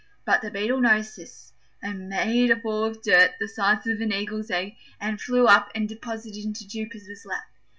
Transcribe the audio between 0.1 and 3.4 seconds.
But the Beetle noticed this and made a ball of dirt